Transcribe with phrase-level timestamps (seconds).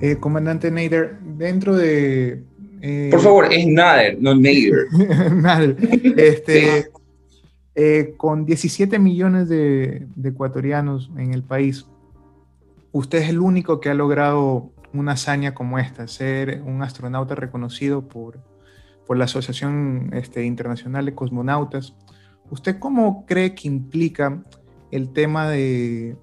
[0.00, 2.42] Eh, comandante Nader, dentro de...
[2.80, 4.86] Eh, Por favor, es Nader, no Nader.
[5.34, 5.76] Nader.
[6.16, 6.90] Este,
[7.74, 11.86] eh, con 17 millones de, ecuatorianos en el país,
[12.92, 18.08] usted es el único que ha logrado una hazaña como esta, ser un astronauta reconocido
[18.08, 18.40] por,
[19.06, 21.94] por la Asociación este, Internacional de Cosmonautas.
[22.50, 24.42] ¿Usted cómo cree que implica
[24.90, 26.16] el tema de,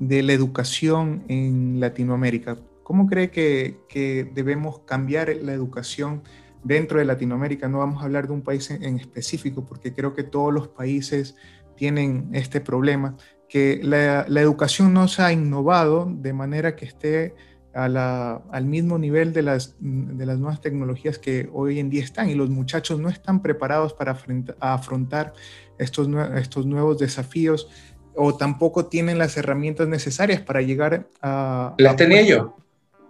[0.00, 2.58] de la educación en Latinoamérica?
[2.84, 6.22] ¿Cómo cree que, que, debemos cambiar la educación
[6.62, 7.66] dentro de Latinoamérica?
[7.66, 11.34] No vamos a hablar de un país en, específico, porque creo que todos los países
[11.76, 13.16] tienen este problema,
[13.48, 17.34] que la, la educación no se ha innovado de manera que esté
[17.74, 22.04] a la, al mismo nivel de las, de las nuevas tecnologías que hoy en día
[22.04, 24.16] están y los muchachos no están preparados para
[24.60, 25.32] afrontar
[25.78, 27.68] estos, estos nuevos desafíos
[28.14, 31.74] o tampoco tienen las herramientas necesarias para llegar a...
[31.78, 32.56] Las tenía yo.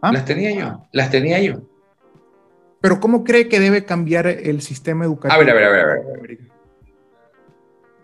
[0.04, 0.12] ¿Ah?
[0.12, 0.86] Las tenía yo.
[0.92, 1.62] Las tenía yo.
[2.82, 5.32] Pero ¿cómo cree que debe cambiar el sistema educativo?
[5.34, 5.86] A ver, a ver, a ver.
[5.86, 6.38] A ver.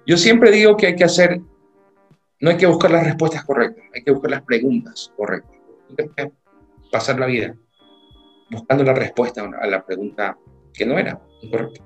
[0.07, 1.43] Yo siempre digo que hay que hacer,
[2.41, 5.59] no hay que buscar las respuestas correctas, hay que buscar las preguntas correctas.
[6.91, 7.55] Pasar la vida
[8.51, 10.39] buscando la respuesta a la pregunta
[10.73, 11.85] que no era incorrecta.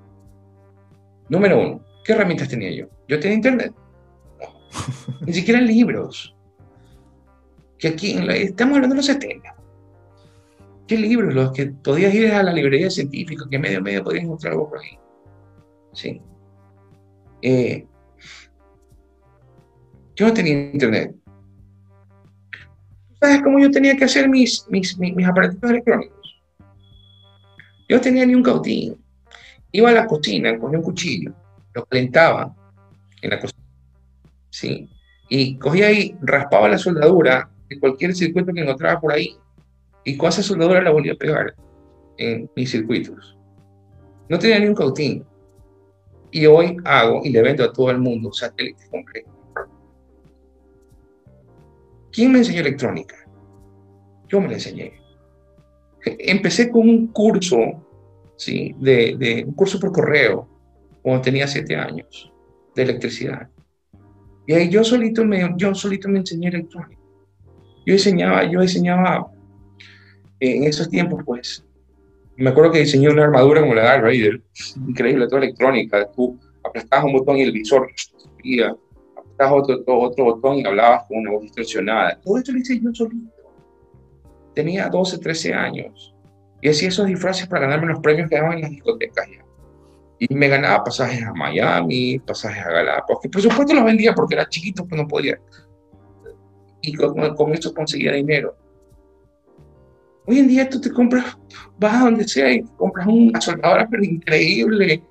[1.29, 2.87] Número uno, ¿qué herramientas tenía yo?
[3.09, 3.75] Yo tenía internet.
[5.27, 6.37] Ni siquiera libros.
[7.79, 9.64] Que aquí, estamos hablando de los 70.
[10.87, 11.35] ¿Qué libros?
[11.35, 14.79] Los que podías ir a la librería científica, que medio medio podías encontrar algo por
[14.79, 14.99] ahí.
[15.93, 16.21] Sí.
[17.43, 17.87] Eh,
[20.17, 21.15] yo no tenía internet.
[23.21, 26.43] ¿Sabes cómo yo tenía que hacer mis, mis, mis, aparatos electrónicos?
[27.89, 29.03] Yo no tenía ni un cautín.
[29.73, 31.35] Iba a la cocina, cogía un cuchillo,
[31.73, 32.55] lo calentaba
[33.23, 33.65] en la cocina
[34.55, 34.89] ¿sí?
[35.29, 39.37] Y cogía ahí, raspaba la soldadura de cualquier circuito que encontraba por ahí,
[40.05, 41.55] y con esa soldadura la volvía a pegar
[42.19, 43.37] en mis circuitos.
[44.29, 45.25] No tenía ni un cautín.
[46.31, 49.33] Y hoy hago y le vendo a todo el mundo satélites completos.
[52.13, 53.17] ¿Quién me enseñó electrónica?
[54.29, 54.95] Yo me la enseñé.
[56.05, 57.57] Empecé con un curso,
[58.37, 58.75] ¿sí?
[58.79, 60.49] De, de un curso por correo,
[61.03, 62.33] cuando tenía siete años,
[62.75, 63.49] de electricidad.
[64.47, 67.01] Y ahí yo solito me, yo solito me enseñé electrónica.
[67.87, 69.31] Yo diseñaba, yo diseñaba
[70.53, 71.65] en esos tiempos, pues,
[72.37, 74.43] me acuerdo que diseñé una armadura como la de Darth
[74.89, 76.11] increíble, toda electrónica.
[76.11, 78.75] Tú apretabas un botón y el visor subía,
[79.17, 82.19] apretabas otro, otro botón y hablabas con una voz distorsionada.
[82.21, 83.31] Todo esto lo hice yo solito.
[84.55, 86.15] Tenía 12, 13 años.
[86.61, 89.45] Y hacía esos disfraces para ganarme los premios que daban en las discotecas ya.
[90.19, 94.35] Y me ganaba pasajes a Miami, pasajes a Galápagos, que por supuesto los vendía porque
[94.35, 95.39] era chiquito, pues no podía.
[96.81, 98.57] Y con, con eso conseguía dinero.
[100.27, 101.37] Hoy en día tú te compras,
[101.79, 105.03] vas a donde sea y compras una soldadora pero increíble.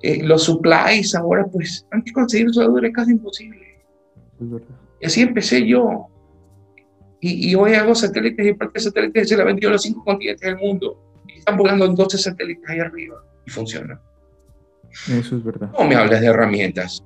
[0.00, 3.84] Eh, los supplies ahora, pues, antes conseguir soldadura es casi imposible.
[5.00, 6.06] y así empecé yo.
[7.20, 10.04] Y, y, hoy hago satélites y parte de satélites se la vendió a los cinco
[10.04, 10.96] continentes del mundo.
[11.26, 14.00] Y están volando en 12 satélites ahí arriba y funciona.
[14.90, 15.70] Eso es verdad.
[15.76, 17.04] No me hables de herramientas.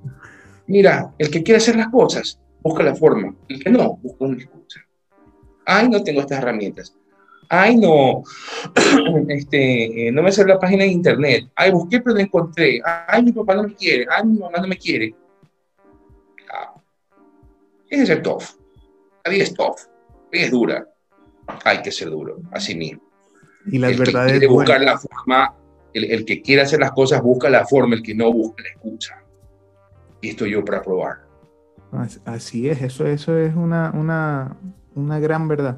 [0.66, 3.34] Mira, el que quiere hacer las cosas, busca la forma.
[3.48, 4.80] El que no, busca una excusa.
[5.64, 6.94] Ay, no tengo estas herramientas.
[7.54, 8.22] Ay, no,
[9.28, 11.50] este, eh, no me sale la página de internet.
[11.54, 12.80] Ay, busqué, pero no encontré.
[13.06, 14.06] Ay, mi papá no me quiere.
[14.10, 15.14] Ay, mi mamá no me quiere.
[16.50, 16.72] Ah.
[17.90, 18.42] Es ser tough.
[19.22, 19.80] La vida es tough.
[20.24, 20.88] La vida es dura.
[21.64, 23.02] Hay que ser duro, así mismo.
[23.66, 24.40] Y las verdades.
[24.40, 25.54] Que buscar la forma
[25.92, 29.22] el, que quiere hacer las cosas busca la forma, el que no busca la excusa.
[30.22, 31.26] Y estoy yo para probar.
[32.24, 34.56] Así es, eso, eso es una, una,
[34.94, 35.76] una gran verdad.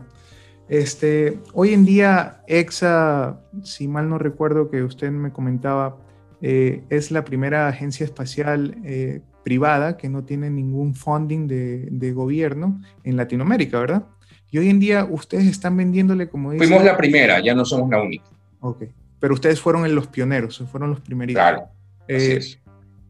[0.69, 5.99] Este, hoy en día, EXA, si mal no recuerdo que usted me comentaba,
[6.41, 12.13] eh, es la primera agencia espacial eh, privada que no tiene ningún funding de, de,
[12.13, 14.07] gobierno en Latinoamérica, ¿verdad?
[14.51, 16.53] Y hoy en día ustedes están vendiéndole como...
[16.53, 18.25] Fuimos la primera, ya no somos la única.
[18.61, 18.85] Ok,
[19.21, 21.43] pero ustedes fueron los pioneros, fueron los primeritos.
[21.43, 21.69] Claro.
[22.09, 22.41] Eh,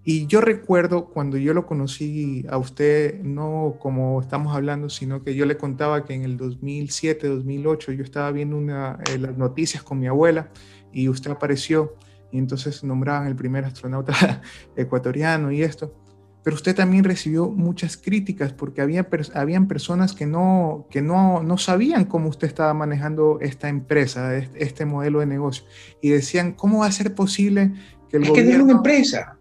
[0.06, 5.34] y yo recuerdo cuando yo lo conocí a usted, no como estamos hablando, sino que
[5.34, 9.82] yo le contaba que en el 2007, 2008, yo estaba viendo una, eh, las noticias
[9.82, 10.50] con mi abuela
[10.92, 11.96] y usted apareció.
[12.30, 14.42] Y entonces nombraban el primer astronauta
[14.76, 15.94] ecuatoriano y esto.
[16.42, 21.56] Pero usted también recibió muchas críticas porque había habían personas que, no, que no, no
[21.56, 25.64] sabían cómo usted estaba manejando esta empresa, este, modelo de negocio,
[26.02, 27.72] y decían, ¿cómo va a ser posible
[28.10, 28.50] que el es gobierno...
[28.50, 29.33] que es una empresa.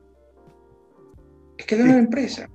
[1.63, 2.49] Es que es una empresa.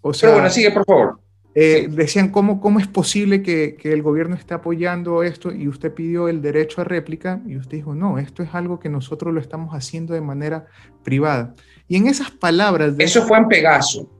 [0.00, 1.20] O sea, pero bueno, sigue, por favor.
[1.54, 5.52] Eh, decían, ¿cómo, ¿cómo es posible que, que, el gobierno esté apoyando esto?
[5.52, 8.88] Y usted pidió el derecho a réplica y usted dijo, no, esto es algo que
[8.88, 10.66] nosotros lo estamos haciendo de manera
[11.04, 11.54] privada.
[11.86, 12.96] Y en esas palabras...
[12.96, 14.10] De eso fue en Pegaso.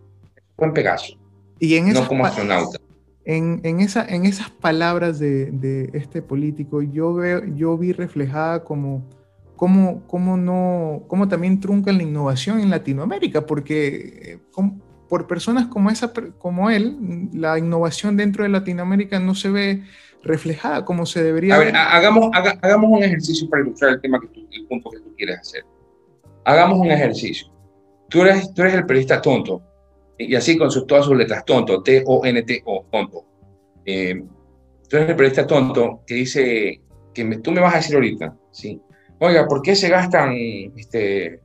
[0.56, 1.18] Fue en Pegaso.
[1.58, 2.78] Y en no como astronauta.
[3.24, 8.62] En, en, esa, en esas palabras de, de, este político, yo, veo, yo vi reflejada
[8.62, 9.04] como
[9.56, 14.38] cómo, cómo, no, cómo también trunca la innovación en Latinoamérica, porque eh,
[15.08, 19.82] por personas como, esa, como él, la innovación dentro de Latinoamérica no se ve
[20.22, 21.54] reflejada como se debería.
[21.54, 25.00] A ver, hagamos, hagamos un ejercicio para ilustrar el tema que tú, el punto que
[25.00, 25.64] tú quieres hacer.
[26.44, 27.48] Hagamos un ejercicio.
[28.08, 29.62] Tú eres, tú eres el periodista tonto,
[30.18, 33.24] y así con sus, todas sus letras, tonto, T-O-N-T-O, tonto.
[33.84, 34.22] Eh,
[34.88, 36.80] tú eres el periodista tonto que dice,
[37.12, 38.80] que tú me vas a decir ahorita, ¿sí?
[39.18, 40.32] Oiga, ¿por qué se gastan
[40.76, 41.40] este,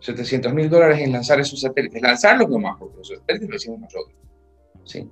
[0.00, 2.02] 700 mil dólares en lanzar esos satélites?
[2.02, 4.14] Lanzarlos nomás, porque los satélites lo hicimos nosotros.
[4.84, 5.08] ¿sí?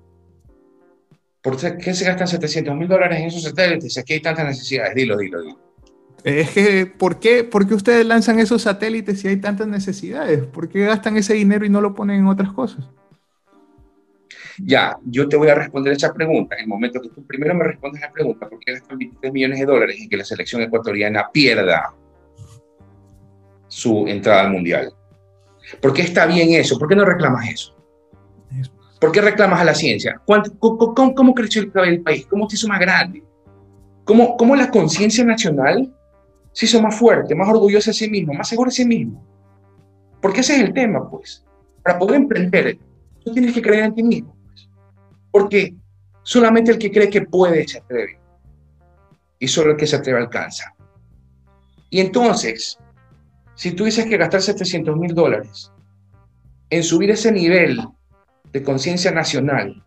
[1.40, 4.94] ¿Por qué se gastan 700 mil dólares en esos satélites aquí hay tantas necesidades?
[4.94, 5.58] Dilo, dilo, dilo.
[6.24, 10.42] Es que, ¿por qué, ¿por qué ustedes lanzan esos satélites si hay tantas necesidades?
[10.46, 12.86] ¿Por qué gastan ese dinero y no lo ponen en otras cosas?
[14.58, 17.64] Ya, yo te voy a responder esa pregunta en el momento que tú primero me
[17.64, 21.28] respondes la pregunta, ¿por qué gastan 23 millones de dólares en que la selección ecuatoriana
[21.32, 21.92] pierda
[23.68, 24.92] su entrada al mundial?
[25.80, 26.78] ¿Por qué está bien eso?
[26.78, 27.74] ¿Por qué no reclamas eso?
[29.00, 30.20] ¿Por qué reclamas a la ciencia?
[30.24, 32.26] ¿Cómo, cómo, creció el, país?
[32.26, 33.22] ¿Cómo se hizo más grande?
[34.04, 35.92] ¿Cómo, cómo la conciencia nacional
[36.54, 39.22] se hizo más fuerte, más orgullosa de sí mismo, más seguro de sí mismo.
[40.22, 41.44] Porque ese es el tema, pues.
[41.82, 42.78] Para poder emprender,
[43.22, 44.34] tú tienes que creer en ti mismo.
[45.34, 45.74] Porque
[46.22, 48.20] solamente el que cree que puede se atreve.
[49.40, 50.72] Y solo el que se atreve alcanza.
[51.90, 52.78] Y entonces,
[53.56, 55.72] si tú dices que gastar 700 mil dólares
[56.70, 57.80] en subir ese nivel
[58.52, 59.84] de conciencia nacional,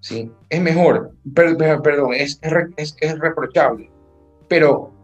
[0.00, 0.32] ¿sí?
[0.48, 2.40] es mejor, perdón, es,
[2.78, 3.90] es, es reprochable,
[4.48, 4.94] pero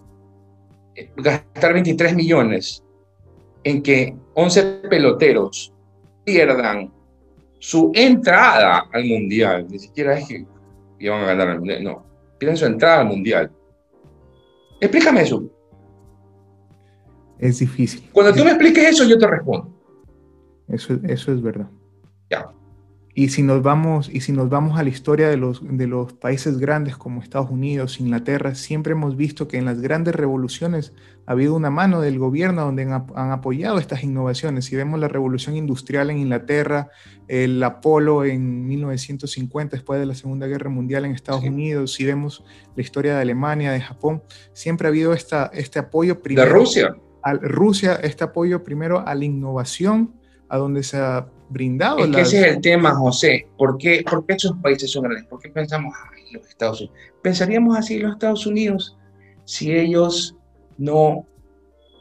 [1.18, 2.82] gastar 23 millones
[3.64, 5.74] en que 11 peloteros
[6.24, 6.90] pierdan
[7.60, 10.46] su entrada al mundial, ni siquiera es que
[10.98, 12.04] iban a ganar al mundial, no,
[12.38, 13.52] pierden su entrada al mundial.
[14.80, 15.44] Explícame eso.
[17.38, 18.08] Es difícil.
[18.12, 19.72] Cuando tú me expliques eso, yo te respondo.
[20.68, 21.68] Eso, eso es verdad.
[22.30, 22.50] Ya.
[23.12, 26.12] Y si nos vamos, y si nos vamos a la historia de los, de los
[26.12, 30.92] países grandes como Estados Unidos, Inglaterra, siempre hemos visto que en las grandes revoluciones
[31.26, 34.66] ha habido una mano del gobierno donde han, apoyado estas innovaciones.
[34.66, 36.88] Si vemos la revolución industrial en Inglaterra,
[37.26, 42.44] el Apolo en 1950, después de la Segunda Guerra Mundial en Estados Unidos, si vemos
[42.76, 44.22] la historia de Alemania, de Japón,
[44.52, 46.46] siempre ha habido esta, este apoyo primero.
[46.46, 46.96] De Rusia.
[47.22, 50.14] A Rusia, este apoyo primero a la innovación,
[50.48, 51.98] a donde se ha brindado.
[51.98, 53.46] Es que ese es el tema, José.
[53.58, 55.26] ¿Por qué, ¿Por qué esos países son grandes?
[55.26, 56.98] ¿Por qué pensamos en los Estados Unidos?
[57.22, 58.96] Pensaríamos así en los Estados Unidos
[59.44, 60.36] si ellos
[60.78, 61.26] no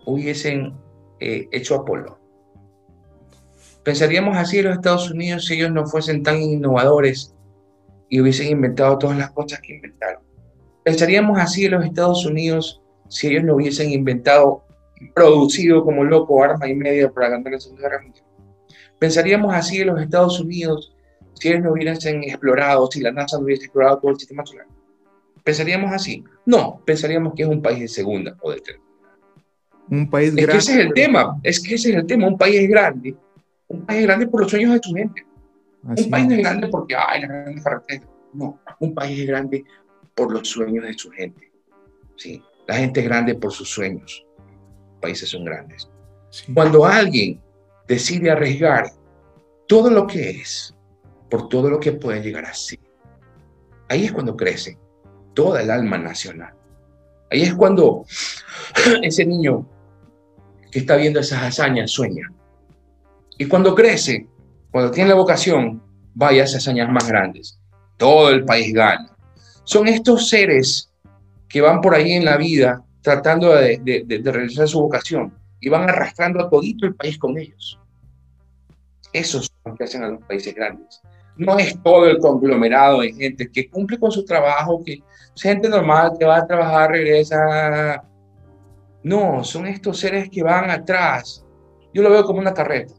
[0.06, 0.74] hubiesen
[1.20, 2.20] eh, hecho Apolo.
[3.84, 7.34] Pensaríamos así en los Estados Unidos si ellos no fuesen tan innovadores
[8.08, 10.22] y hubiesen inventado todas las cosas que inventaron.
[10.84, 14.64] Pensaríamos así en los Estados Unidos si ellos no hubiesen inventado,
[15.16, 18.26] producido como loco arma y media para ganar la Segunda Guerra Mundial.
[19.00, 20.94] Pensaríamos así en los Estados Unidos
[21.40, 24.68] si ellos no hubiesen explorado, si la NASA no hubiese explorado todo el sistema solar.
[25.44, 26.24] ¿Pensaríamos así?
[26.46, 28.84] No, pensaríamos que es un país de segunda o de tercera.
[29.90, 30.58] Un país grande.
[30.58, 33.16] Es que ese es el tema, es que ese es el tema, un país grande.
[33.68, 35.26] Un país grande por los sueños de su gente.
[35.84, 38.06] un país no es grande porque, hay la grande carretera.
[38.34, 39.64] No, un país es grande
[40.14, 41.52] por los sueños de su gente.
[42.18, 44.26] Sí, la gente es grande por sus sueños.
[45.02, 45.90] Países son grandes.
[46.54, 47.42] Cuando alguien
[47.90, 48.92] decide arriesgar
[49.68, 50.76] todo lo que es
[51.30, 52.80] por todo lo que puede llegar a ser.
[53.90, 54.78] Ahí es cuando crece
[55.34, 56.54] toda el alma nacional.
[57.32, 58.06] Ahí es cuando
[59.04, 59.68] ese niño
[60.72, 62.32] que está viendo esas hazañas sueña.
[63.40, 64.28] Y cuando crece,
[64.72, 65.82] cuando tiene la vocación,
[66.14, 67.60] vaya a esas hazañas más grandes.
[67.98, 69.16] Todo el país gana.
[69.64, 70.92] Son estos seres
[71.48, 75.90] que van por ahí en la vida tratando de, de realizar su vocación y van
[75.90, 77.80] arrastrando a todito el país con ellos.
[79.12, 81.02] Esos son los que hacen a los países grandes.
[81.36, 85.02] No es todo el conglomerado de gente que cumple con su trabajo, que
[85.36, 88.04] es gente normal que va a trabajar, regresa.
[89.04, 91.46] No, son estos seres que van atrás.
[91.94, 92.94] Yo lo veo como una carreta.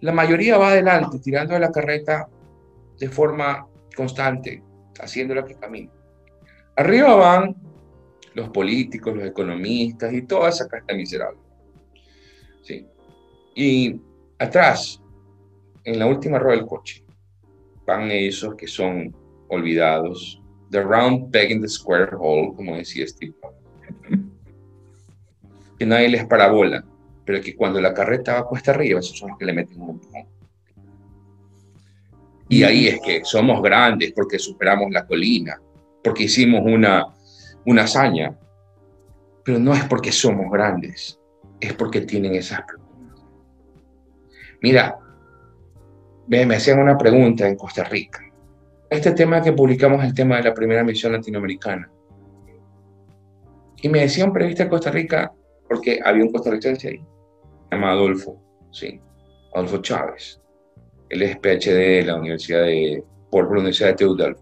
[0.00, 2.28] La mayoría va adelante, tirando de la carreta
[2.98, 4.62] de forma constante,
[5.00, 5.90] haciendo lo que camina.
[6.76, 7.56] Arriba van
[8.34, 11.47] los políticos, los economistas y toda esa casta miserable.
[12.68, 12.86] ¿Sí?
[13.54, 14.00] Y
[14.38, 15.00] atrás
[15.84, 17.02] en la última rueda del coche,
[17.86, 19.14] van esos que son
[19.48, 20.42] olvidados.
[20.70, 23.34] The round peg in the square hole, como decía Steve.
[25.78, 26.84] Que nadie les parabola,
[27.24, 29.90] pero que cuando la carreta va puesta arriba, esos son los que le meten un
[29.90, 30.26] empujón.
[32.50, 35.58] Y ahí es que somos grandes porque superamos la colina,
[36.04, 37.06] porque hicimos una,
[37.64, 38.36] una hazaña,
[39.42, 41.17] pero no es porque somos grandes,
[41.60, 42.88] es porque tienen esas preguntas.
[44.60, 44.98] Mira,
[46.28, 48.20] me hacían una pregunta en Costa Rica.
[48.90, 51.90] Este tema que publicamos, el tema de la primera misión latinoamericana.
[53.80, 55.32] Y me decía un periodista de Costa Rica,
[55.68, 57.04] porque había un costarricense ahí,
[57.70, 59.00] llamado Adolfo, sí,
[59.54, 60.40] Adolfo Chávez.
[61.10, 64.36] Él es PhD de la Universidad de, por la Universidad de Teudal.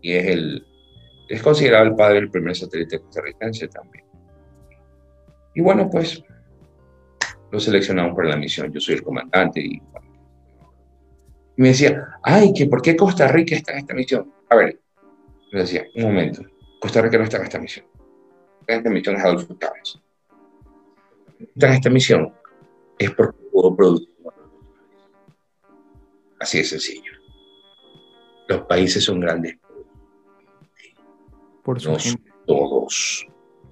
[0.00, 0.66] Y es, el,
[1.28, 4.04] es considerado el padre del primer satélite costarricense también.
[5.54, 6.22] Y bueno, pues
[7.54, 8.72] lo seleccionamos para la misión.
[8.72, 9.74] Yo soy el comandante y,
[11.56, 14.28] y me decía, ay, que ¿por qué Costa Rica está en esta misión?
[14.48, 14.80] A ver,
[15.52, 16.42] yo decía, un momento,
[16.80, 17.86] Costa Rica no está en esta misión.
[18.66, 20.00] En esta misión es Adolfo Chávez.
[21.38, 22.34] Está en esta misión
[22.98, 24.08] es porque pudo producir
[26.40, 27.12] Así de sencillo.
[28.48, 29.56] Los países son grandes.
[31.62, 33.26] Por no son todos.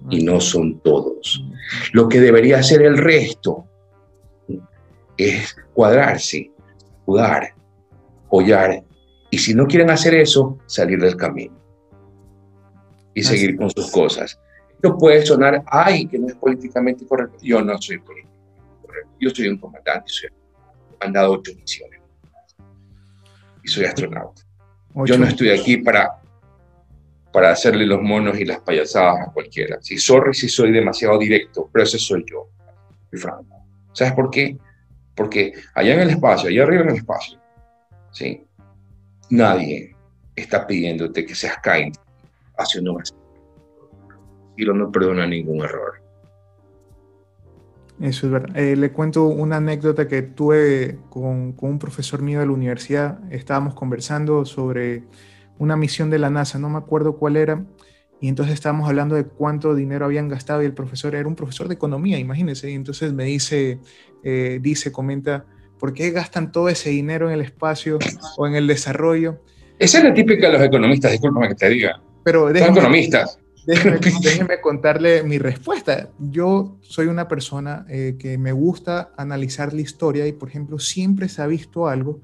[0.09, 1.43] Y no son todos.
[1.91, 3.67] Lo que debería hacer el resto
[5.17, 6.51] es cuadrarse,
[7.07, 7.53] ayudar,
[8.25, 8.83] apoyar.
[9.29, 11.57] Y si no quieren hacer eso, salir del camino.
[13.13, 14.39] Y seguir con sus cosas.
[14.81, 17.37] No puede sonar, ay, que no es políticamente correcto.
[17.41, 19.11] Yo no soy políticamente correcto.
[19.19, 20.29] Yo soy un comandante, soy
[21.03, 21.99] han dado ocho misiones
[23.63, 24.41] y soy astronauta.
[25.05, 26.21] Yo no estoy aquí para,
[27.31, 29.81] para hacerle los monos y las payasadas a cualquiera.
[29.81, 32.49] Si sorry si soy demasiado directo, pero ese soy yo,
[33.13, 33.65] franco.
[33.93, 34.57] ¿Sabes por qué?
[35.15, 37.39] Porque allá en el espacio, allá arriba en el espacio,
[38.11, 38.45] ¿sí?
[39.29, 39.95] nadie
[40.35, 41.95] está pidiéndote que seas kind
[42.57, 43.01] hacia un
[44.57, 46.01] Y no perdona ningún error.
[47.99, 48.57] Eso es verdad.
[48.57, 53.19] Eh, le cuento una anécdota que tuve con, un profesor mío de la universidad.
[53.31, 55.03] Estábamos conversando sobre
[55.59, 57.63] una misión de la NASA, no me acuerdo cuál era,
[58.23, 61.67] y entonces estábamos hablando de cuánto dinero habían gastado y el profesor era un profesor
[61.67, 63.79] de economía, imagínense, y entonces me dice,
[64.23, 65.45] eh, dice, comenta,
[65.77, 67.99] ¿por qué gastan todo ese dinero en el espacio
[68.37, 69.41] o en el desarrollo?
[69.77, 72.01] Esa es la típica de los economistas, discúlpame que te diga.
[72.23, 73.39] Pero Son economistas.
[73.65, 76.09] Déjeme, contarle mi respuesta.
[76.17, 81.27] Yo soy una persona eh, que me gusta analizar la historia y, por ejemplo, siempre
[81.27, 82.21] se ha visto algo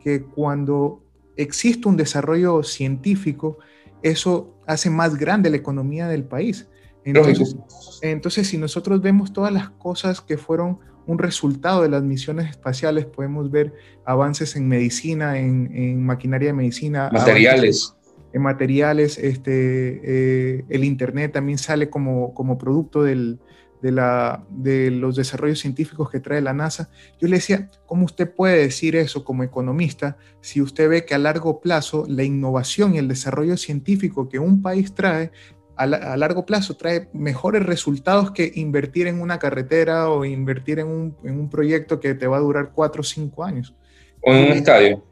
[0.00, 1.02] que cuando
[1.36, 3.58] existe un desarrollo científico,
[4.02, 6.68] eso hace más grande la economía del país.
[7.04, 7.56] Entonces,
[8.02, 13.06] entonces, si nosotros vemos todas las cosas que fueron un resultado de las misiones espaciales,
[13.06, 13.72] podemos ver
[14.04, 17.10] avances en medicina, en, maquinaria de medicina.
[17.12, 17.94] Materiales
[18.32, 23.40] en materiales, este, eh, el Internet también sale como, como producto del,
[23.82, 26.90] de, la, de, los desarrollos científicos que trae la NASA.
[27.20, 31.18] Yo le decía, ¿cómo usted puede decir eso como economista si usted ve que a
[31.18, 35.30] largo plazo la innovación y el desarrollo científico que un país trae
[35.76, 41.16] a, largo plazo trae mejores resultados que invertir en una carretera o invertir en un,
[41.24, 43.74] en un proyecto que te va a durar cuatro o cinco años?
[44.20, 45.02] O en un estadio.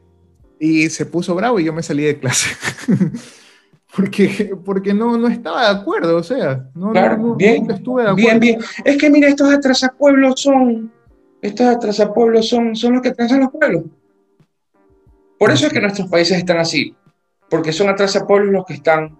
[0.59, 2.49] Y se puso bravo y yo me salí de clase.
[3.95, 8.27] porque, porque no, no estaba de acuerdo, o sea, no, no, bien, estuve de acuerdo.
[8.27, 8.59] Bien, bien.
[8.83, 10.91] Es que mira, estos atrasapueblos son,
[11.41, 13.83] estos atrasapueblos son, son los que atrasan los pueblos.
[15.37, 16.95] Por eso es que nuestros países están así,
[17.49, 19.17] porque son atrasapueblos los que están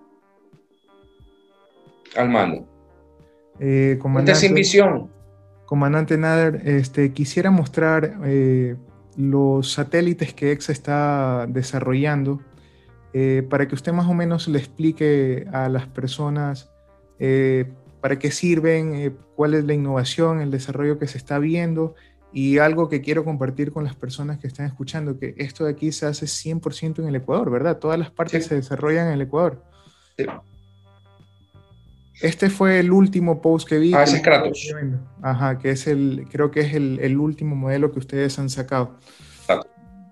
[2.15, 2.67] al mando.
[3.59, 5.09] Eh, comandante, sin visión.
[5.65, 8.75] Comandante Nader, este, quisiera mostrar eh,
[9.15, 12.41] los satélites que EXA está desarrollando
[13.13, 16.69] eh, para que usted más o menos le explique a las personas
[17.19, 21.95] eh, para qué sirven, eh, cuál es la innovación, el desarrollo que se está viendo
[22.31, 25.91] y algo que quiero compartir con las personas que están escuchando, que esto de aquí
[25.91, 27.79] se hace 100% en el Ecuador, ¿verdad?
[27.79, 29.63] Todas las partes se desarrollan en el Ecuador.
[30.15, 30.25] Sí.
[32.21, 33.93] Este fue el último post que vi.
[33.93, 34.73] Ah, ese es Kratos.
[35.21, 38.97] Ajá, que es el, creo que es el, último modelo que ustedes han sacado.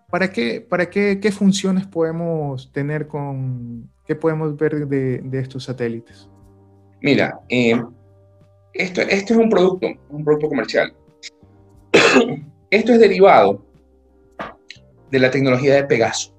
[0.10, 5.66] ¿Para qué, para qué, qué funciones podemos tener con, qué podemos ver de, de estos
[5.66, 6.30] satélites?
[7.02, 7.82] Mira, eh,
[8.74, 10.94] esto, esto es un producto, un producto comercial.
[12.72, 13.66] esto es derivado
[15.12, 16.34] de la tecnología de Pegaso.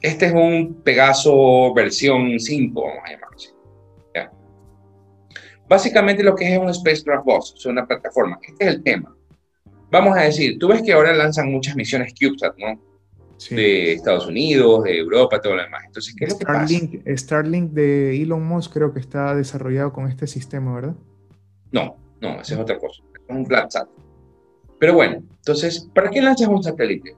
[0.00, 3.48] Este es un Pegaso versión 5, vamos a llamarlo así.
[5.68, 8.38] Básicamente lo que es un Spacecraft Box, es una plataforma.
[8.42, 9.16] Este es el tema.
[9.90, 12.80] Vamos a decir, tú ves que ahora lanzan muchas misiones CubeSat, ¿no?
[13.48, 15.82] de Estados Unidos, de Europa, todo lo demás.
[15.86, 17.16] Entonces, ¿qué es Starlink, lo que pasa?
[17.16, 20.94] Starlink de Elon Musk creo que está desarrollado con este sistema, ¿verdad?
[21.72, 23.02] No, no, esa es otra cosa.
[23.14, 23.88] Es un Flatsat.
[24.78, 27.14] Pero bueno, entonces, ¿para qué lanzas un satélite?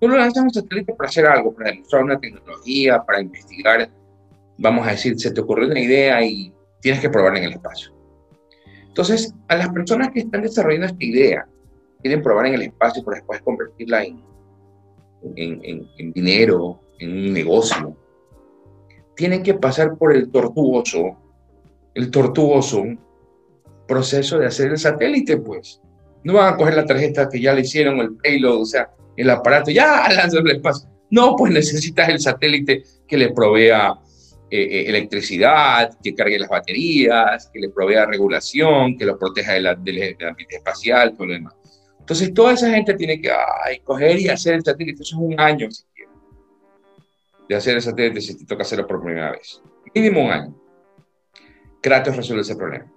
[0.00, 3.90] Tú lo lanzas un satélite para hacer algo, para demostrar una tecnología, para investigar.
[4.58, 7.92] Vamos a decir, se te ocurrió una idea y tienes que probarla en el espacio.
[8.86, 11.48] Entonces, a las personas que están desarrollando esta idea,
[12.04, 14.20] quieren probar en el espacio para después convertirla en,
[15.36, 17.96] en, dinero, en un negocio,
[19.16, 21.16] tienen que pasar por el tortuoso,
[21.94, 22.84] el tortuoso
[23.88, 25.80] proceso de hacer el satélite, pues.
[26.24, 29.30] No van a coger la tarjeta que ya le hicieron, el payload, o sea, el
[29.30, 30.90] aparato, ya lanzan el espacio.
[31.08, 33.94] No, pues necesitas el satélite que le provea
[34.50, 39.68] eh, eh, electricidad, que cargue las baterías, que le provea regulación, que lo proteja del,
[39.68, 41.54] ambiente espacial, todo lo demás.
[42.04, 43.32] Entonces, toda esa gente tiene que
[43.82, 45.02] coger y hacer el satélite.
[45.02, 46.12] Eso es un año, si quieres,
[47.48, 49.62] de hacer el satélite si te toca hacerlo por primera vez.
[49.94, 50.54] Mínimo un año.
[51.80, 52.92] Kratos resuelve ese problema.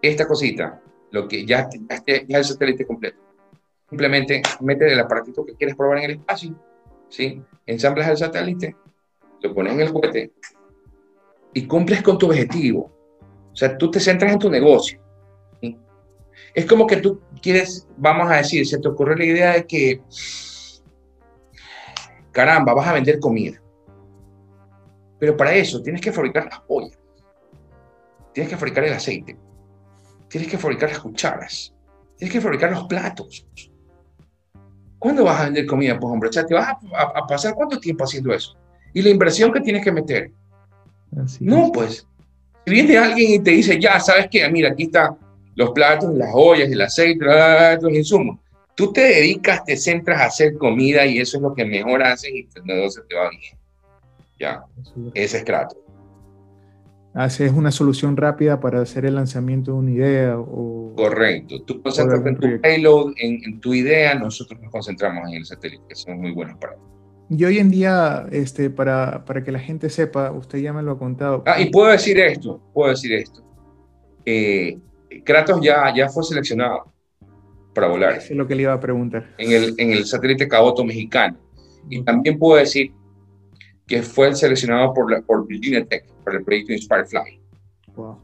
[0.00, 0.80] Esta cosita,
[1.10, 1.68] lo que ya,
[2.06, 3.18] ya, ya el satélite completo.
[3.90, 6.58] Simplemente mete el aparatito que quieres probar en el espacio,
[7.10, 7.42] ¿sí?
[7.66, 8.74] ensamblas el satélite
[9.42, 10.32] lo pones en el juguete
[11.52, 12.90] y cumples con tu objetivo.
[13.52, 14.98] O sea, tú te centras en tu negocio.
[16.54, 20.02] Es como que tú quieres, vamos a decir, se te ocurre la idea de que,
[22.30, 23.60] caramba, vas a vender comida.
[25.18, 26.98] Pero para eso tienes que fabricar las ollas,
[28.32, 29.36] tienes que fabricar el aceite,
[30.28, 31.74] tienes que fabricar las cucharas,
[32.16, 33.46] tienes que fabricar los platos.
[34.98, 36.28] ¿Cuándo vas a vender comida, pues hombre?
[36.28, 38.56] O sea, ¿te vas a pasar cuánto tiempo haciendo eso?
[38.94, 40.30] y la inversión que tienes que meter.
[41.40, 42.06] no, pues,
[42.64, 44.48] si viene alguien y te dice, ya, ¿sabes qué?
[44.50, 45.16] Mira, aquí están
[45.54, 47.24] los platos, las ollas, el aceite,
[47.80, 48.38] los insumos.
[48.74, 52.30] Tú te dedicas, te centras a hacer comida y eso es lo que mejor haces
[52.30, 53.58] y el negocio te va bien.
[54.40, 54.64] Ya,
[55.14, 55.78] ese es Kratos.
[57.14, 60.94] Haces una solución rápida para hacer el lanzamiento de una idea o...
[60.96, 61.62] Correcto.
[61.62, 65.82] Tú concentras en tu payload, en, en, tu idea, nosotros nos concentramos en el satélite,
[65.86, 66.82] que son muy buenos para eso.
[67.28, 70.92] Y hoy en día, este, para, para, que la gente sepa, usted ya me lo
[70.92, 71.42] ha contado.
[71.46, 73.42] Ah, y puedo decir esto, puedo decir esto.
[74.24, 74.78] Eh,
[75.20, 76.92] Kratos ya, ya fue seleccionado
[77.74, 78.16] para volar.
[78.16, 79.34] Eso es lo que le iba a preguntar.
[79.38, 81.38] En el, en el satélite Caboto mexicano.
[81.88, 82.92] Y también puedo decir
[83.86, 87.40] que fue seleccionado por, la, por Virginia Tech, para el proyecto Inspire Fly.
[87.94, 88.18] Wow.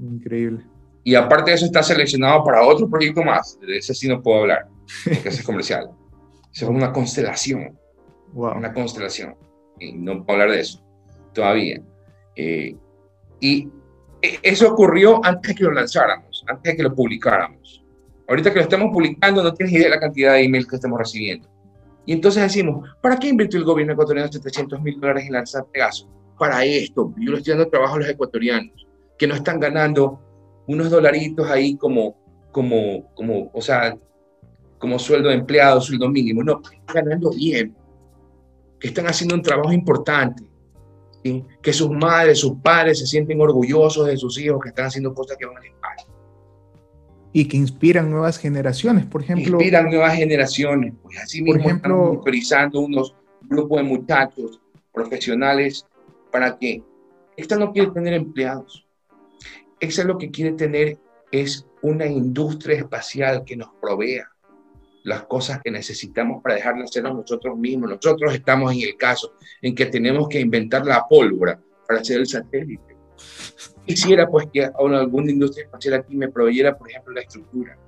[0.00, 0.64] Increíble.
[1.04, 3.58] Y aparte de eso, está seleccionado para otro proyecto más.
[3.60, 4.66] De ese sí no puedo hablar,
[5.04, 5.90] porque ese es comercial.
[6.52, 7.78] es una constelación
[8.34, 9.36] una constelación.
[9.78, 10.80] Y no puedo hablar de eso
[11.32, 11.82] todavía.
[12.36, 12.76] Eh,
[13.40, 13.68] y
[14.42, 17.84] eso ocurrió antes de que lo lanzáramos, antes de que lo publicáramos.
[18.28, 20.98] Ahorita que lo estamos publicando, no tienes idea de la cantidad de emails que estamos
[20.98, 21.48] recibiendo.
[22.06, 26.08] Y entonces decimos, ¿para qué invirtió el gobierno ecuatoriano 700 mil dólares en lanzar Pegaso?
[26.38, 27.14] Para esto.
[27.18, 28.86] Yo le estoy dando trabajo a los ecuatorianos,
[29.18, 30.20] que no están ganando
[30.66, 32.16] unos dolaritos ahí como,
[32.50, 33.96] como, como, o sea,
[34.78, 36.42] como sueldo de empleado, sueldo mínimo.
[36.42, 37.74] No, están ganando bien
[38.88, 40.42] están haciendo un trabajo importante,
[41.62, 45.36] que sus madres, sus padres se sienten orgullosos de sus hijos que están haciendo cosas
[45.38, 46.08] que van al espacio.
[47.32, 49.56] Y que inspiran nuevas generaciones, por ejemplo.
[49.56, 50.92] Inspiran nuevas generaciones.
[51.02, 54.60] Pues así mismo por ejemplo, estamos utilizando unos grupos de muchachos
[54.92, 55.86] profesionales
[56.30, 56.82] para que
[57.36, 58.86] esta no quiere tener empleados.
[59.80, 60.98] Esa lo que quiere tener
[61.32, 64.33] es una industria espacial que nos provea
[65.04, 67.90] las cosas que necesitamos para dejarlas hacer nosotros mismos.
[67.90, 72.26] Nosotros estamos en el caso en que tenemos que inventar la pólvora para hacer el
[72.26, 72.96] satélite.
[73.86, 77.78] Quisiera pues que alguna industria espacial aquí me proveyera, por ejemplo, la estructura,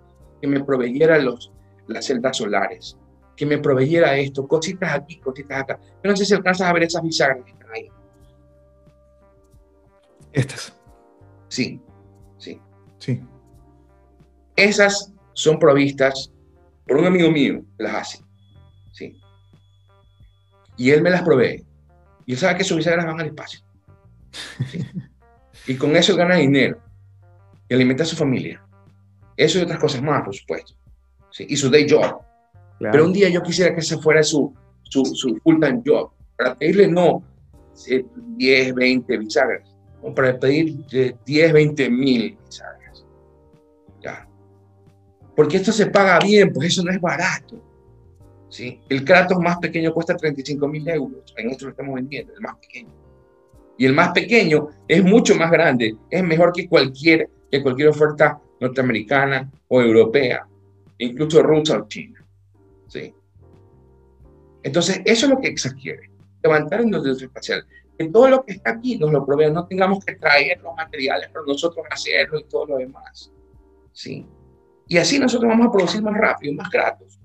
[0.40, 1.50] que me proveyera los,
[1.86, 2.98] las celdas solares,
[3.34, 5.80] que me proveyera esto, cositas aquí, cositas acá.
[6.04, 7.88] Yo no sé si alcanzas a ver esas bisagras que están ahí.
[10.32, 10.78] Estas.
[11.48, 11.80] Sí,
[12.36, 12.60] sí.
[12.98, 13.22] Sí.
[14.54, 16.30] Esas son provistas
[16.86, 18.24] por un amigo mío las hace.
[18.92, 19.20] ¿sí?
[20.76, 21.64] Y él me las provee.
[22.24, 23.60] Y él sabe que sus bisagras van al espacio.
[25.66, 26.78] y con eso gana dinero.
[27.68, 28.62] Y alimenta a su familia.
[29.36, 30.74] Eso y otras cosas más, por supuesto.
[31.30, 31.46] ¿sí?
[31.48, 32.20] Y su day job.
[32.78, 36.10] Pero un día yo quisiera que ese fuera su, su, su full-time job.
[36.36, 37.22] Para pedirle no
[38.36, 39.76] 10, 20 bisagras.
[40.02, 40.76] O para pedir
[41.24, 43.06] 10, 20 mil bisagras.
[44.02, 44.28] Ya
[45.36, 47.60] porque esto se paga bien, pues eso no es barato.
[48.48, 48.80] ¿sí?
[48.88, 52.56] El Kratos más pequeño cuesta 35 mil euros, en esto lo estamos vendiendo, el más
[52.56, 52.92] pequeño.
[53.78, 58.40] Y el más pequeño es mucho más grande, es mejor que cualquier, que cualquier oferta
[58.58, 60.46] norteamericana o europea,
[60.96, 62.24] incluso rusa o china.
[62.88, 63.14] ¿sí?
[64.62, 66.10] Entonces, eso es lo que se quiere,
[66.42, 67.66] levantar un industria espacial.
[67.98, 71.28] Que todo lo que está aquí nos lo provea, no tengamos que traer los materiales
[71.30, 73.30] para nosotros hacerlo y todo lo demás.
[73.92, 74.26] ¿Sí?
[74.88, 77.20] Y así nosotros vamos a producir más rápido, más gratos.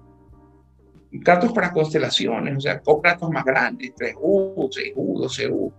[1.12, 3.02] Gratos para constelaciones, o sea, con
[3.34, 5.74] más grandes, 3U, 6U, 12U.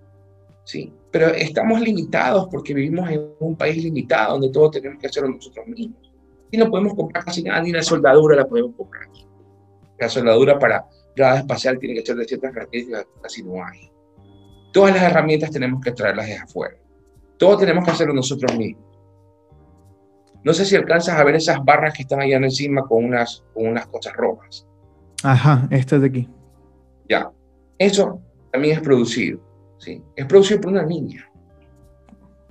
[0.64, 0.92] ¿sí?
[1.10, 5.66] Pero estamos limitados porque vivimos en un país limitado donde todo tenemos que hacerlo nosotros
[5.66, 6.12] mismos.
[6.50, 9.08] Y no podemos comprar casi nada, ni la soldadura la podemos comprar.
[9.98, 13.90] La soldadura para grado espacial tiene que ser de ciertas características, casi no hay.
[14.72, 16.76] Todas las herramientas tenemos que traerlas de afuera.
[17.38, 18.84] Todo tenemos que hacerlo nosotros mismos.
[20.44, 23.66] No sé si alcanzas a ver esas barras que están allá encima con unas, con
[23.66, 24.66] unas cosas rojas.
[25.22, 26.28] Ajá, estas de aquí.
[27.08, 27.30] Ya.
[27.78, 29.40] Eso también es producido.
[29.78, 30.02] ¿sí?
[30.16, 31.30] Es producido por una niña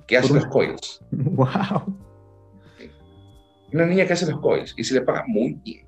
[0.06, 1.02] que hace los coils.
[1.10, 1.96] ¡Wow!
[3.72, 5.86] Una niña que hace los coils y se le paga muy bien.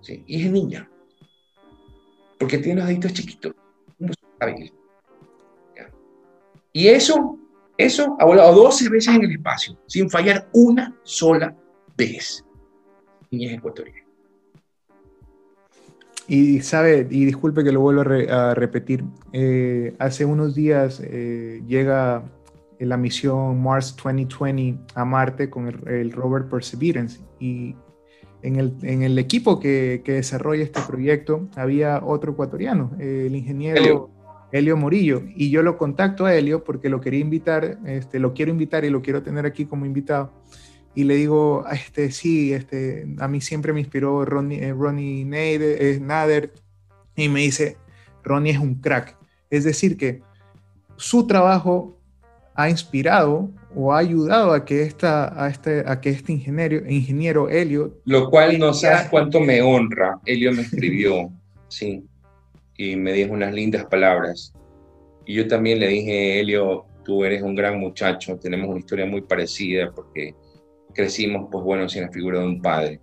[0.00, 0.24] ¿sí?
[0.26, 0.88] Y es niña.
[2.38, 3.54] Porque tiene los deditos chiquitos.
[6.72, 7.38] Y eso
[7.76, 11.56] eso ha volado 12 veces en el espacio, sin fallar una sola
[11.96, 12.44] vez.
[13.30, 14.00] es ecuatoriana.
[16.26, 22.24] Y sabe, y disculpe que lo vuelvo a, repetir, eh, hace unos días eh, llega
[22.78, 27.74] la misión Mars 2020 a Marte con el, rover Perseverance y
[28.42, 33.80] en el, en el equipo que, que, desarrolla este proyecto había otro ecuatoriano, el ingeniero
[33.80, 34.13] Helio
[34.76, 35.22] Morillo.
[35.34, 38.90] Y yo lo contacto a Helio porque lo quería invitar, este, lo quiero invitar y
[38.90, 40.32] lo quiero tener aquí como invitado.
[40.94, 46.00] Y le digo, este, sí, este, a mí siempre me inspiró Ronnie, eh, Ronnie Nader,
[46.00, 46.52] Nader.
[47.16, 47.76] Y me dice,
[48.22, 49.16] Ronnie es un crack.
[49.50, 50.22] Es decir, que
[50.96, 51.98] su trabajo
[52.54, 57.48] ha inspirado o ha ayudado a que, esta, a este, a que este ingeniero, ingeniero
[57.48, 58.00] Helio...
[58.04, 60.20] Lo cual no sabes cuánto me honra.
[60.24, 61.32] Helio me escribió,
[61.68, 62.04] sí
[62.76, 64.52] y me dijo unas lindas palabras.
[65.26, 69.22] Y yo también le dije, Helio, tú eres un gran muchacho, tenemos una historia muy
[69.22, 70.34] parecida porque
[70.92, 73.00] crecimos, pues bueno, sin la figura de un padre,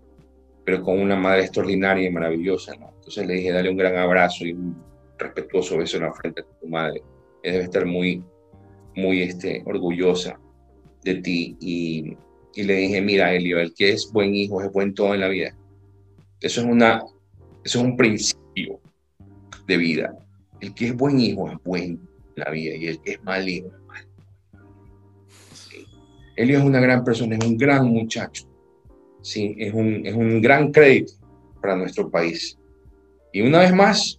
[0.65, 2.91] pero con una madre extraordinaria y maravillosa, ¿no?
[2.95, 4.75] Entonces le dije, dale un gran abrazo y un
[5.17, 7.01] respetuoso beso en la frente de tu madre.
[7.43, 8.23] Ella debe estar muy,
[8.95, 10.39] muy este, orgullosa
[11.03, 11.57] de ti.
[11.59, 12.15] Y,
[12.53, 15.27] y le dije, mira, Helio, el que es buen hijo es buen todo en la
[15.27, 15.55] vida.
[16.39, 17.03] Eso es, una,
[17.63, 18.80] eso es un principio
[19.67, 20.17] de vida.
[20.59, 21.99] El que es buen hijo es buen en
[22.35, 24.07] la vida y el que es mal hijo es mal.
[26.35, 28.47] Elio es una gran persona, es un gran muchacho.
[29.21, 31.13] Sí, es un, es un gran crédito
[31.61, 32.57] para nuestro país.
[33.31, 34.17] Y una vez más,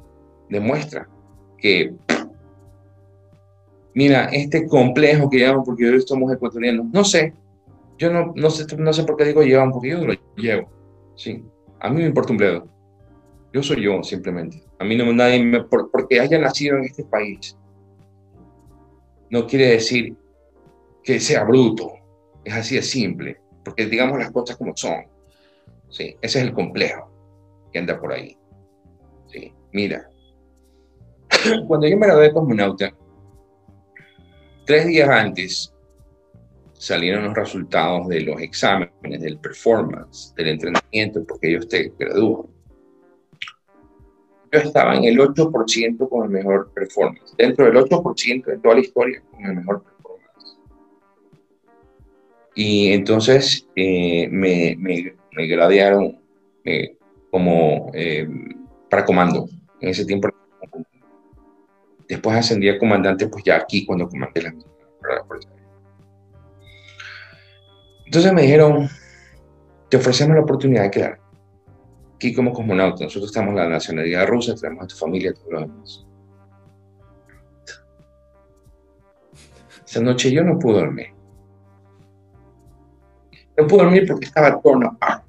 [0.48, 1.09] demuestra
[1.59, 1.94] que,
[3.94, 7.35] mira, este complejo que llevan, porque hoy somos ecuatorianos, no sé,
[7.98, 10.68] yo no, no, sé, no sé por qué digo llevan, porque yo lo llevo.
[11.14, 11.44] Sí,
[11.81, 12.68] a mí me importa un bledo.
[13.52, 14.62] Yo soy yo, simplemente.
[14.78, 17.56] A mí no nadie me, porque haya nacido en este país,
[19.30, 20.16] no quiere decir
[21.04, 21.92] que sea bruto.
[22.44, 25.04] Es así de simple, porque digamos las cosas como son.
[25.90, 27.10] Sí, ese es el complejo
[27.72, 28.36] que anda por ahí.
[29.26, 30.08] Sí, mira,
[31.68, 32.92] cuando yo me gradué de cosmonauta,
[34.64, 35.74] tres días antes
[36.72, 42.51] salieron los resultados de los exámenes, del performance, del entrenamiento, porque ellos te gradúan
[44.58, 49.22] estaba en el 8% con el mejor performance, dentro del 8% de toda la historia
[49.30, 50.58] con el mejor performance.
[52.54, 56.20] Y entonces eh, me, me, me, gradearon
[56.64, 56.96] eh,
[57.30, 58.28] como eh,
[58.90, 59.48] para comando.
[59.80, 60.28] En ese tiempo
[62.08, 64.54] Después ascendí a comandante, pues ya aquí cuando comandé la
[68.04, 68.86] Entonces me dijeron,
[69.88, 71.21] te ofrecemos la oportunidad de quedar
[72.22, 76.06] aquí como cosmonauta, nosotros tenemos la nacionalidad rusa, tenemos a tu familia, todo lo demás.
[79.85, 81.08] Esa noche yo no pude dormir.
[83.58, 85.24] No pude dormir porque estaba torn apart.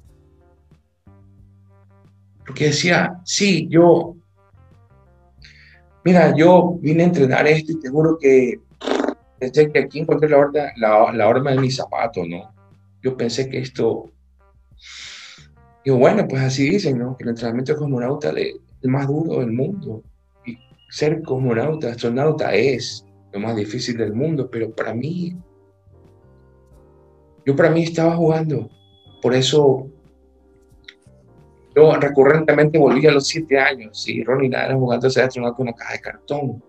[2.46, 4.14] Porque decía, sí, yo,
[6.04, 8.60] mira, yo vine a entrenar esto y te juro que
[9.40, 12.54] pensé que aquí encontré la, horma, la, la de mi zapato, ¿no?
[13.02, 14.12] Yo pensé que esto
[15.84, 17.14] y bueno, pues así dicen, ¿no?
[17.14, 20.02] Que el entrenamiento de cosmonauta es el más duro del mundo.
[20.46, 20.56] Y
[20.88, 25.36] ser cosmonauta, astronauta es lo más difícil del mundo, pero para mí,
[27.44, 28.70] yo para mí estaba jugando.
[29.20, 29.86] Por eso
[31.76, 35.68] yo recurrentemente volví a los siete años y Ronnie era jugando a ser astronauta con
[35.68, 36.62] una caja de cartón.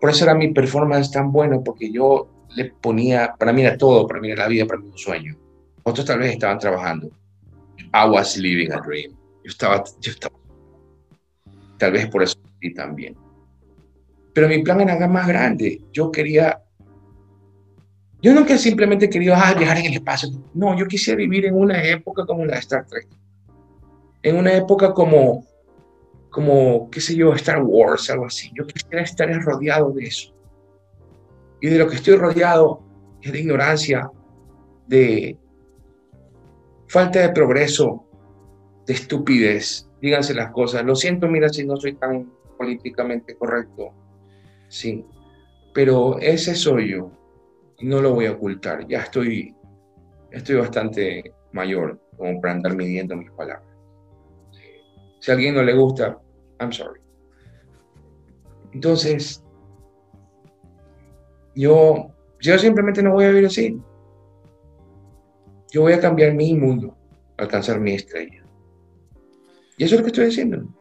[0.00, 4.06] Por eso era mi performance tan buena, porque yo le ponía, para mí era todo,
[4.06, 5.36] para mí era la vida, para mí un sueño.
[5.82, 7.10] Otros tal vez estaban trabajando
[7.92, 9.12] I was living a dream.
[9.44, 10.36] Yo estaba, yo estaba.
[11.78, 13.16] Tal vez por eso sí también.
[14.32, 15.80] Pero mi plan era más grande.
[15.92, 16.64] Yo quería
[18.24, 20.30] yo nunca simplemente quería ah, viajar en el espacio.
[20.54, 23.06] No, yo quisiera vivir en una época como la de Star Trek.
[24.22, 25.44] En una época como,
[26.30, 28.50] como, qué sé yo, Star Wars, algo así.
[28.54, 30.34] Yo quisiera estar rodeado de eso.
[31.60, 32.80] Y de lo que estoy rodeado
[33.20, 34.10] es de ignorancia,
[34.86, 35.36] de
[36.94, 38.04] falta de progreso,
[38.86, 39.90] de estupidez.
[40.00, 40.84] Díganse las cosas.
[40.84, 43.92] Lo siento, mira, si no soy tan políticamente correcto.
[44.68, 45.04] Sí.
[45.72, 47.10] Pero ese soy yo
[47.80, 48.86] no lo voy a ocultar.
[48.86, 49.52] Ya estoy,
[50.30, 53.68] estoy bastante mayor como para andar midiendo mis palabras.
[55.18, 56.16] Si a alguien no le gusta,
[56.60, 57.00] I'm sorry.
[58.72, 59.42] Entonces,
[61.56, 63.80] yo, yo simplemente no voy a vivir así.
[65.74, 66.96] Yo voy a cambiar mi mundo,
[67.36, 68.44] alcanzar mi estrella.
[69.76, 70.72] Y eso es lo que estoy diciendo.